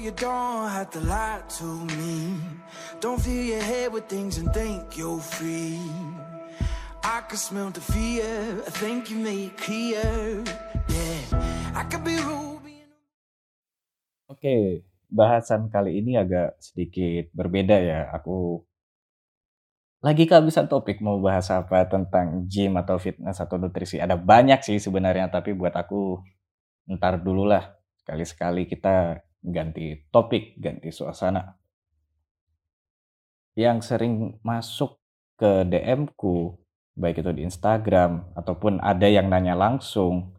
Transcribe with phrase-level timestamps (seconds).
[0.00, 1.68] you don't have to lie to
[2.00, 2.32] me.
[3.04, 5.76] Don't fill your head with things and think you're free.
[7.04, 8.64] I can smell the fear.
[8.64, 10.40] I think you made clear.
[10.88, 11.20] Yeah,
[11.76, 12.88] I could be ruby.
[14.32, 18.08] Oke, bahasan kali ini agak sedikit berbeda ya.
[18.16, 18.64] Aku
[20.00, 24.00] lagi kehabisan topik mau bahas apa tentang gym atau fitness atau nutrisi.
[24.00, 26.24] Ada banyak sih sebenarnya, tapi buat aku
[26.88, 27.76] ntar dulu lah.
[28.00, 31.56] Sekali-sekali kita ganti topik, ganti suasana.
[33.56, 35.00] Yang sering masuk
[35.40, 36.54] ke DM-ku,
[36.94, 40.36] baik itu di Instagram ataupun ada yang nanya langsung,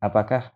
[0.00, 0.52] apakah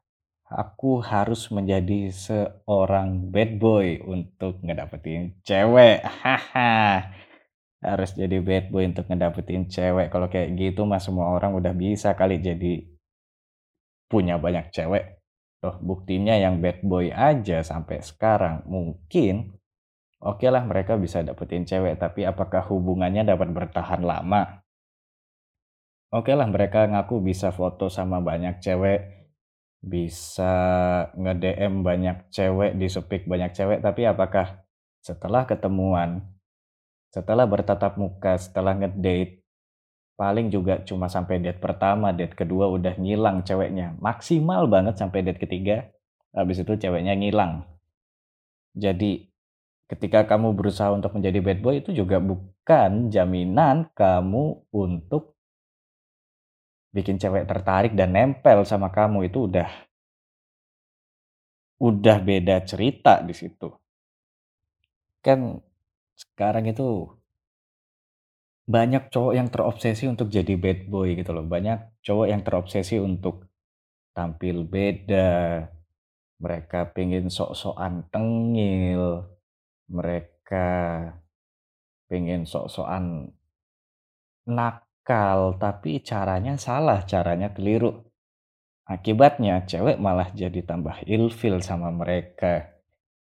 [0.49, 6.05] aku harus menjadi seorang bad boy untuk ngedapetin cewek?
[6.05, 7.13] Haha.
[7.83, 10.07] harus jadi bad boy untuk ngedapetin cewek.
[10.15, 12.87] Kalau kayak gitu mah semua orang udah bisa kali jadi
[14.07, 15.22] punya banyak cewek.
[15.63, 19.55] Loh, buktinya yang bad boy aja sampai sekarang mungkin
[20.19, 24.63] oke okay lah mereka bisa dapetin cewek, tapi apakah hubungannya dapat bertahan lama?
[26.11, 29.31] Oke okay lah mereka ngaku bisa foto sama banyak cewek,
[29.83, 30.55] bisa
[31.15, 34.67] nge-DM banyak cewek, di speak banyak cewek, tapi apakah
[35.03, 36.23] setelah ketemuan,
[37.11, 39.42] setelah bertatap muka, setelah ngedate,
[40.17, 43.97] paling juga cuma sampai date pertama, date kedua udah ngilang ceweknya.
[43.99, 45.89] Maksimal banget sampai date ketiga,
[46.33, 47.65] habis itu ceweknya ngilang.
[48.73, 49.29] Jadi
[49.93, 55.37] ketika kamu berusaha untuk menjadi bad boy itu juga bukan jaminan kamu untuk
[56.93, 59.69] bikin cewek tertarik dan nempel sama kamu itu udah
[61.83, 63.69] udah beda cerita di situ.
[65.25, 65.59] Kan
[66.15, 67.11] sekarang itu
[68.63, 71.43] banyak cowok yang terobsesi untuk jadi bad boy gitu loh.
[71.43, 73.51] Banyak cowok yang terobsesi untuk
[74.15, 75.67] tampil beda.
[76.39, 79.27] Mereka pengen sok-sokan tengil.
[79.91, 80.69] Mereka
[82.07, 83.35] pengen sok-sokan
[84.47, 88.05] nakal, tapi caranya salah, caranya keliru.
[88.83, 92.75] Akibatnya cewek malah jadi tambah ilfil sama mereka.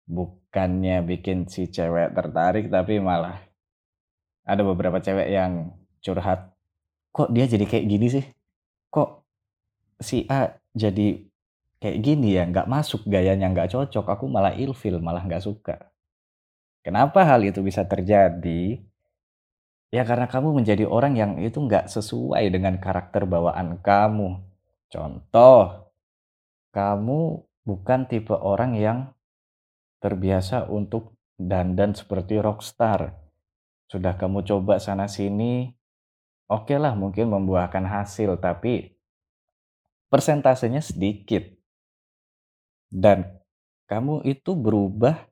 [0.06, 3.45] Bukannya bikin si cewek tertarik, tapi malah
[4.46, 5.74] ada beberapa cewek yang
[6.06, 6.56] curhat
[7.16, 8.26] kok dia jadi kayak gini sih?
[8.92, 9.24] Kok
[10.04, 11.24] si A jadi
[11.80, 12.44] kayak gini ya?
[12.44, 14.06] Nggak masuk gayanya nggak cocok.
[14.12, 15.90] Aku malah ilfil malah nggak suka.
[16.84, 18.84] Kenapa hal itu bisa terjadi?
[19.96, 24.44] Ya karena kamu menjadi orang yang itu nggak sesuai dengan karakter bawaan kamu.
[24.92, 25.88] Contoh
[26.76, 29.00] kamu bukan tipe orang yang
[30.04, 33.25] terbiasa untuk dandan seperti rockstar
[33.90, 35.74] sudah kamu coba sana sini,
[36.50, 38.98] oke okay lah mungkin membuahkan hasil, tapi
[40.10, 41.44] persentasenya sedikit.
[42.90, 43.28] Dan
[43.86, 45.28] kamu itu berubah,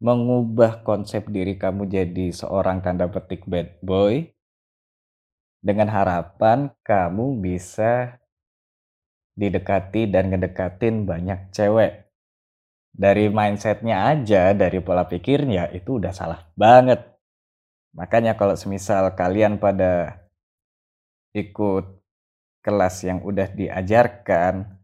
[0.00, 4.26] mengubah konsep diri kamu jadi seorang tanda petik bad boy,
[5.60, 8.16] dengan harapan kamu bisa
[9.36, 12.08] didekati dan ngedekatin banyak cewek.
[12.90, 17.09] Dari mindsetnya aja, dari pola pikirnya, itu udah salah banget.
[17.90, 20.22] Makanya kalau semisal kalian pada
[21.34, 21.86] ikut
[22.62, 24.78] kelas yang udah diajarkan,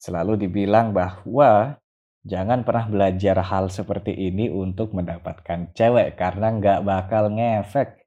[0.00, 1.76] selalu dibilang bahwa
[2.24, 8.00] jangan pernah belajar hal seperti ini untuk mendapatkan cewek karena nggak bakal ngefek.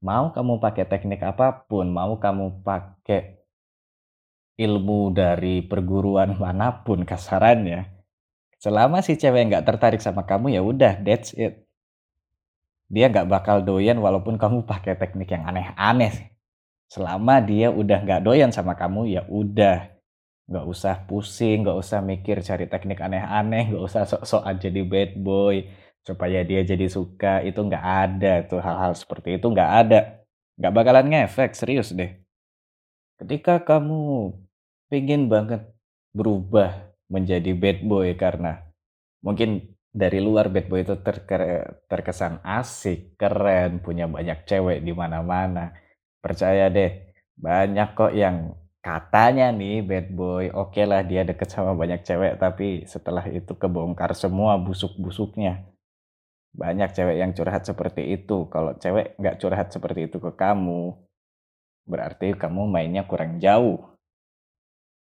[0.00, 3.42] Mau kamu pakai teknik apa pun, mau kamu pakai
[4.56, 7.84] ilmu dari perguruan mana pun kasarannya,
[8.60, 11.69] selama si cewek nggak tertarik sama kamu ya udah that's it
[12.90, 16.34] dia nggak bakal doyan walaupun kamu pakai teknik yang aneh-aneh
[16.90, 19.94] selama dia udah nggak doyan sama kamu ya udah.
[20.50, 25.70] Nggak usah pusing nggak usah mikir cari teknik aneh-aneh nggak usah sok-sokan jadi bad boy
[26.02, 27.46] supaya dia jadi suka.
[27.46, 30.26] Itu nggak ada tuh hal-hal seperti itu nggak ada.
[30.58, 32.18] Nggak bakalan ngefek serius deh.
[33.22, 34.34] Ketika kamu
[34.90, 35.62] pengen banget
[36.10, 38.66] berubah menjadi bad boy karena
[39.22, 40.94] mungkin dari luar bad boy itu
[41.90, 45.74] terkesan asik, keren, punya banyak cewek di mana-mana.
[46.22, 51.74] Percaya deh, banyak kok yang katanya nih bad boy, oke okay lah dia deket sama
[51.74, 55.66] banyak cewek, tapi setelah itu kebongkar semua busuk-busuknya.
[56.54, 58.46] Banyak cewek yang curhat seperti itu.
[58.50, 60.98] Kalau cewek nggak curhat seperti itu ke kamu,
[61.86, 63.90] berarti kamu mainnya kurang jauh.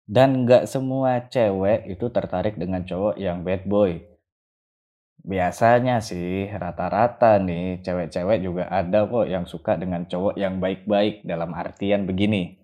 [0.09, 4.18] Dan nggak semua cewek itu tertarik dengan cowok yang bad boy
[5.23, 11.53] Biasanya sih rata-rata nih cewek-cewek juga ada kok yang suka dengan cowok yang baik-baik dalam
[11.53, 12.59] artian begini.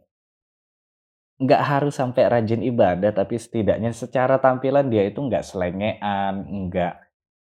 [1.34, 6.94] nggak harus sampai rajin ibadah, tapi setidaknya secara tampilan dia itu nggak selengean, nggak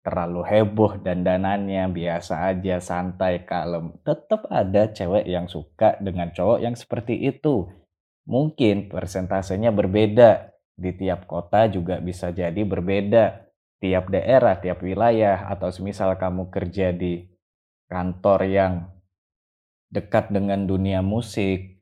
[0.04, 3.96] terlalu heboh dandanannya, biasa aja, santai, kalem.
[4.04, 7.68] Tetap ada cewek yang suka dengan cowok yang seperti itu.
[8.28, 13.47] Mungkin persentasenya berbeda, di tiap kota juga bisa jadi berbeda.
[13.78, 17.30] Tiap daerah, tiap wilayah, atau semisal kamu kerja di
[17.88, 18.74] kantor yang
[19.94, 21.78] dekat dengan dunia musik,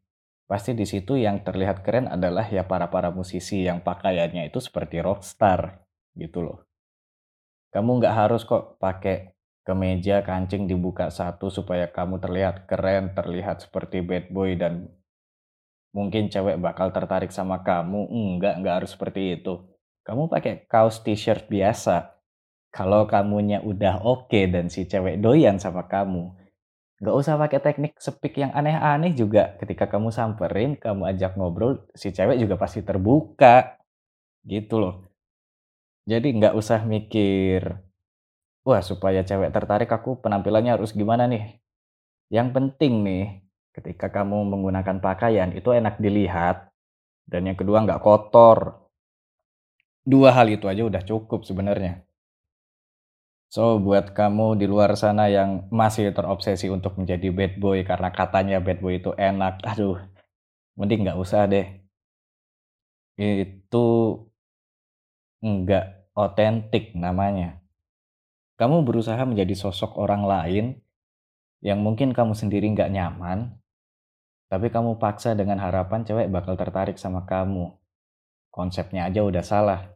[0.46, 5.82] Pasti di situ yang terlihat keren adalah ya para-para musisi yang pakaiannya itu seperti rockstar
[6.14, 6.70] gitu loh.
[7.74, 9.34] Kamu nggak harus kok pakai
[9.66, 14.86] kemeja kancing dibuka satu supaya kamu terlihat keren, terlihat seperti bad boy dan
[15.90, 18.06] mungkin cewek bakal tertarik sama kamu.
[18.06, 19.66] Enggak, nggak harus seperti itu.
[20.06, 22.14] Kamu pakai kaos t-shirt biasa.
[22.70, 26.36] Kalau kamunya udah oke okay dan si cewek doyan sama kamu,
[26.96, 29.60] Nggak usah pakai teknik speak yang aneh-aneh juga.
[29.60, 33.76] Ketika kamu samperin, kamu ajak ngobrol, si cewek juga pasti terbuka.
[34.48, 35.04] Gitu loh.
[36.08, 37.66] Jadi nggak usah mikir,
[38.62, 41.58] wah supaya cewek tertarik aku penampilannya harus gimana nih.
[42.30, 43.26] Yang penting nih,
[43.76, 46.72] ketika kamu menggunakan pakaian itu enak dilihat.
[47.26, 48.85] Dan yang kedua nggak kotor.
[50.06, 52.06] Dua hal itu aja udah cukup sebenarnya.
[53.50, 58.58] So, buat kamu di luar sana yang masih terobsesi untuk menjadi bad boy karena katanya
[58.62, 59.98] bad boy itu enak, aduh,
[60.78, 61.66] mending nggak usah deh.
[63.18, 63.86] Itu
[65.42, 67.64] nggak otentik namanya.
[68.62, 70.66] Kamu berusaha menjadi sosok orang lain
[71.66, 73.58] yang mungkin kamu sendiri nggak nyaman,
[74.52, 77.74] tapi kamu paksa dengan harapan cewek bakal tertarik sama kamu.
[78.56, 79.92] Konsepnya aja udah salah.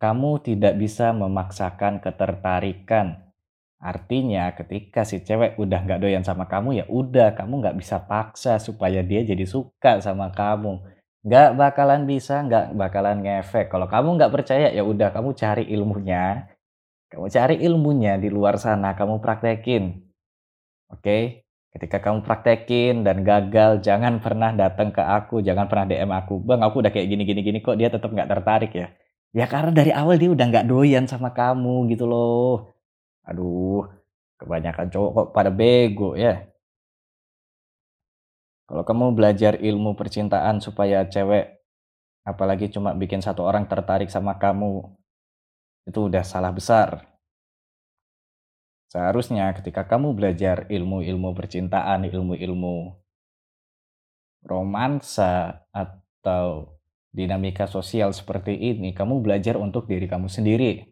[0.00, 3.28] Kamu tidak bisa memaksakan ketertarikan.
[3.76, 8.56] Artinya ketika si cewek udah nggak doyan sama kamu ya udah kamu nggak bisa paksa
[8.56, 10.80] supaya dia jadi suka sama kamu.
[11.20, 13.68] Nggak bakalan bisa, nggak bakalan ngefek.
[13.68, 16.48] Kalau kamu nggak percaya ya udah kamu cari ilmunya.
[17.12, 20.08] Kamu cari ilmunya di luar sana, kamu praktekin.
[20.88, 21.47] Oke?
[21.68, 26.40] Ketika kamu praktekin dan gagal, jangan pernah datang ke aku, jangan pernah DM aku.
[26.40, 28.88] Bang, aku udah kayak gini gini gini kok dia tetap nggak tertarik ya.
[29.36, 32.72] Ya karena dari awal dia udah nggak doyan sama kamu gitu loh.
[33.28, 33.84] Aduh,
[34.40, 36.48] kebanyakan cowok kok pada bego ya.
[38.68, 41.60] Kalau kamu belajar ilmu percintaan supaya cewek
[42.24, 44.84] apalagi cuma bikin satu orang tertarik sama kamu,
[45.88, 47.08] itu udah salah besar.
[48.88, 52.96] Seharusnya ketika kamu belajar ilmu-ilmu percintaan, ilmu-ilmu
[54.48, 56.80] romansa atau
[57.12, 60.88] dinamika sosial seperti ini, kamu belajar untuk diri kamu sendiri.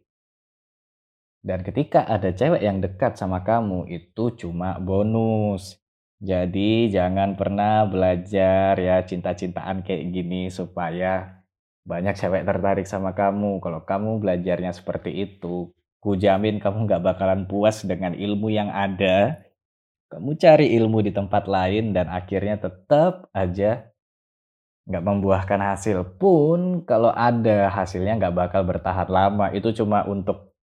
[1.41, 5.79] Dan ketika ada cewek yang dekat sama kamu, itu cuma bonus.
[6.21, 11.45] Jadi jangan pernah belajar ya cinta-cintaan kayak gini supaya
[11.87, 13.63] banyak cewek tertarik sama kamu.
[13.63, 15.71] Kalau kamu belajarnya seperti itu,
[16.07, 19.43] ku jamin kamu nggak bakalan puas dengan ilmu yang ada.
[20.07, 23.91] Kamu cari ilmu di tempat lain dan akhirnya tetap aja
[24.87, 30.55] nggak membuahkan hasil pun kalau ada hasilnya nggak bakal bertahan lama itu cuma untuk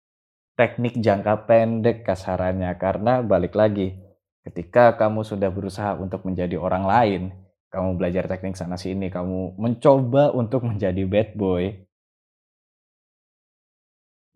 [0.55, 3.99] teknik jangka pendek kasarannya karena balik lagi
[4.47, 7.21] ketika kamu sudah berusaha untuk menjadi orang lain
[7.67, 11.83] kamu belajar teknik sana sini kamu mencoba untuk menjadi bad boy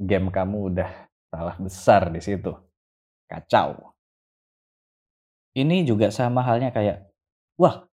[0.03, 2.51] game kamu udah salah besar di situ
[3.27, 3.95] kacau
[5.57, 7.09] ini juga sama halnya kayak
[7.59, 7.87] wah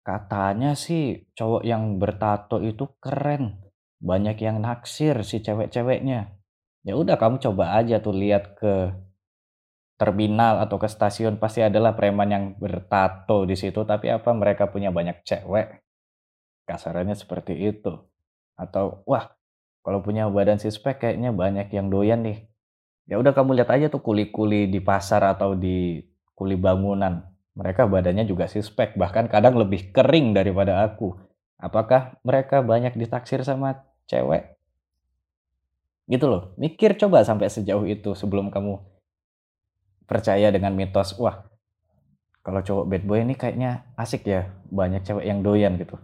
[0.00, 3.60] Katanya sih cowok yang bertato itu keren,
[4.00, 6.40] banyak yang naksir si cewek-ceweknya.
[6.82, 8.96] Ya udah kamu coba aja tuh lihat ke
[10.00, 14.88] terminal atau ke stasiun pasti adalah preman yang bertato di situ, tapi apa mereka punya
[14.88, 15.84] banyak cewek?
[16.64, 17.92] Kasarannya seperti itu.
[18.56, 19.28] Atau wah,
[19.80, 22.44] kalau punya badan sispek kayaknya banyak yang doyan nih.
[23.10, 25.98] Ya udah kamu lihat aja tuh kuli-kuli di pasar atau di
[26.36, 31.18] kuli bangunan mereka badannya juga sispek, bahkan kadang lebih kering daripada aku.
[31.60, 34.56] Apakah mereka banyak ditaksir sama cewek?
[36.08, 38.80] Gitu loh, mikir coba sampai sejauh itu sebelum kamu
[40.08, 41.46] percaya dengan mitos, wah
[42.40, 46.00] kalau cowok bad boy ini kayaknya asik ya, banyak cewek yang doyan gitu.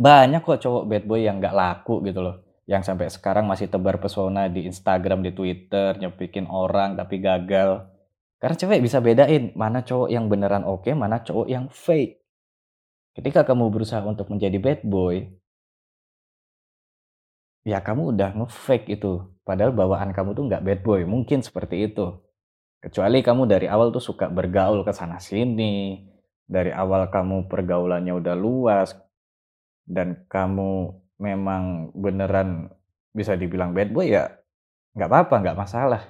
[0.00, 2.47] Banyak kok cowok bad boy yang gak laku gitu loh.
[2.68, 7.88] Yang sampai sekarang masih tebar pesona di Instagram, di Twitter, nyepikin orang tapi gagal
[8.38, 12.22] karena cewek bisa bedain mana cowok yang beneran oke, mana cowok yang fake.
[13.18, 15.26] Ketika kamu berusaha untuk menjadi bad boy,
[17.66, 19.26] ya kamu udah nge-fake itu.
[19.42, 22.14] Padahal bawaan kamu tuh nggak bad boy, mungkin seperti itu.
[22.78, 26.06] Kecuali kamu dari awal tuh suka bergaul ke sana sini,
[26.46, 28.94] dari awal kamu pergaulannya udah luas,
[29.82, 32.70] dan kamu memang beneran
[33.10, 34.30] bisa dibilang bad boy ya
[34.94, 36.02] nggak apa-apa, nggak masalah.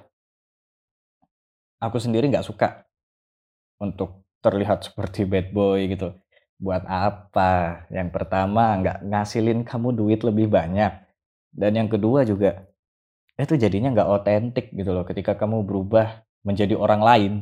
[1.79, 2.85] Aku sendiri nggak suka
[3.79, 6.15] untuk terlihat seperti bad boy gitu.
[6.59, 7.85] Buat apa?
[7.93, 10.91] Yang pertama nggak ngasilin kamu duit lebih banyak.
[11.49, 12.67] Dan yang kedua juga
[13.39, 17.33] itu jadinya nggak otentik gitu loh ketika kamu berubah menjadi orang lain.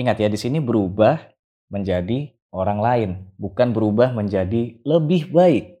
[0.00, 1.20] Ingat ya di sini berubah
[1.68, 5.75] menjadi orang lain, bukan berubah menjadi lebih baik.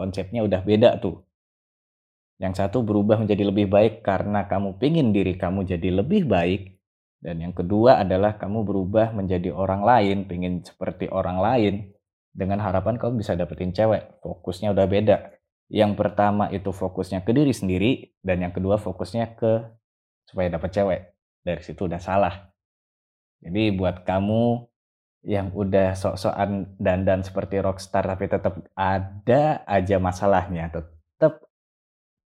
[0.00, 1.20] Konsepnya udah beda tuh.
[2.40, 6.80] Yang satu berubah menjadi lebih baik karena kamu pingin diri kamu jadi lebih baik.
[7.20, 11.92] Dan yang kedua adalah kamu berubah menjadi orang lain, pingin seperti orang lain.
[12.32, 14.24] Dengan harapan kamu bisa dapetin cewek.
[14.24, 15.36] Fokusnya udah beda.
[15.68, 18.16] Yang pertama itu fokusnya ke diri sendiri.
[18.24, 19.68] Dan yang kedua fokusnya ke
[20.24, 21.00] supaya dapet cewek.
[21.44, 22.48] Dari situ udah salah.
[23.44, 24.69] Jadi buat kamu
[25.20, 30.72] yang udah sok-sokan dandan seperti rockstar tapi tetap ada aja masalahnya.
[30.72, 31.44] Tetap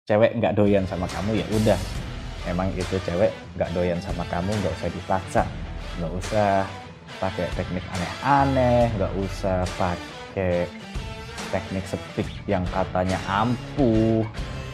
[0.06, 1.80] cewek nggak doyan sama kamu ya udah.
[2.46, 5.42] Emang itu cewek nggak doyan sama kamu nggak usah dipaksa.
[5.98, 6.50] Nggak usah
[7.18, 10.66] pakai teknik aneh-aneh nggak usah pakai
[11.50, 14.26] teknik setik yang katanya ampuh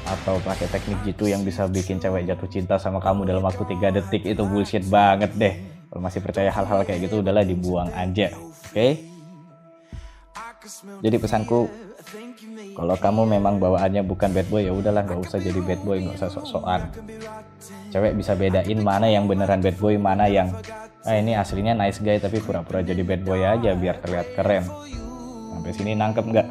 [0.09, 3.89] atau pakai teknik gitu yang bisa bikin cewek jatuh cinta sama kamu dalam waktu tiga
[3.89, 4.29] detik.
[4.29, 9.02] Itu bullshit banget deh kalau masih percaya hal-hal kayak gitu udahlah dibuang aja oke okay?
[11.02, 11.66] jadi pesanku
[12.78, 16.16] kalau kamu memang bawaannya bukan bad boy ya udahlah nggak usah jadi bad boy nggak
[16.16, 16.87] usah sok-sokan
[17.90, 20.49] cewek bisa bedain mana yang beneran bad boy mana yang
[21.04, 24.64] ah ini aslinya nice guy tapi pura-pura jadi bad boy aja biar terlihat keren
[25.61, 26.49] sampai sini nangkep nggak.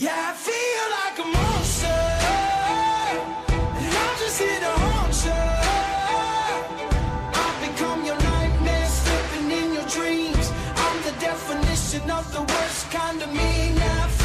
[0.00, 2.02] Yeah, I feel like a monster.
[3.48, 4.85] And I'm just here to
[11.98, 14.15] picture of the worst kind of me now.